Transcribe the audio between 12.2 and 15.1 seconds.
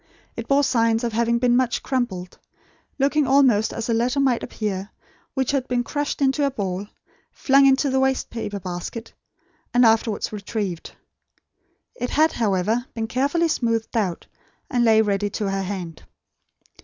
however, been carefully smoothed out; and lay